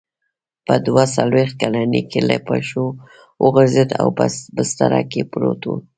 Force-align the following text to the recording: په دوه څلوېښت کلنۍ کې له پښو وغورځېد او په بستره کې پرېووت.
په 0.67 0.73
دوه 0.87 1.03
څلوېښت 1.15 1.55
کلنۍ 1.61 2.03
کې 2.11 2.19
له 2.29 2.37
پښو 2.47 2.85
وغورځېد 3.43 3.89
او 4.01 4.07
په 4.17 4.25
بستره 4.57 5.01
کې 5.11 5.21
پرېووت. 5.31 5.63